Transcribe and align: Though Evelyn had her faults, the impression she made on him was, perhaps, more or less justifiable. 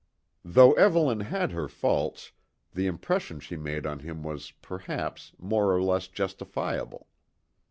Though 0.43 0.71
Evelyn 0.71 1.19
had 1.19 1.51
her 1.51 1.67
faults, 1.67 2.31
the 2.73 2.87
impression 2.87 3.39
she 3.39 3.55
made 3.55 3.85
on 3.85 3.99
him 3.99 4.23
was, 4.23 4.49
perhaps, 4.63 5.33
more 5.37 5.71
or 5.75 5.83
less 5.83 6.07
justifiable. 6.07 7.05